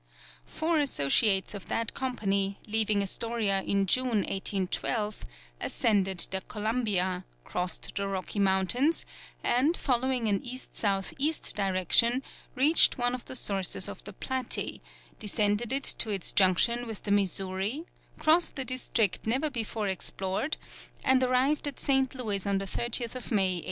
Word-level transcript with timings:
Four 0.47 0.79
associates 0.79 1.53
of 1.53 1.67
that 1.67 1.93
company, 1.93 2.57
leaving 2.65 3.03
Astoria 3.03 3.61
in 3.61 3.85
June, 3.85 4.25
1812, 4.25 5.25
ascended 5.61 6.25
the 6.31 6.41
Columbia, 6.41 7.23
crossed 7.43 7.93
the 7.95 8.07
Rocky 8.07 8.39
Mountains, 8.39 9.05
and 9.43 9.77
following 9.77 10.27
an 10.27 10.41
east 10.43 10.75
south 10.75 11.13
east 11.19 11.55
direction, 11.55 12.23
reached 12.55 12.97
one 12.97 13.13
of 13.13 13.25
the 13.25 13.35
sources 13.35 13.87
of 13.87 14.03
the 14.03 14.13
Platte, 14.13 14.79
descended 15.19 15.71
it 15.71 15.83
to 15.99 16.09
its 16.09 16.31
junction 16.31 16.87
with 16.87 17.03
the 17.03 17.11
Missouri, 17.11 17.85
crossed 18.17 18.57
a 18.57 18.65
district 18.65 19.27
never 19.27 19.51
before 19.51 19.87
explored, 19.87 20.57
and 21.03 21.21
arrived 21.21 21.67
at 21.67 21.79
St. 21.79 22.15
Louis 22.15 22.47
on 22.47 22.57
the 22.57 22.65
30th 22.65 23.29
May, 23.29 23.59
1813. 23.59 23.59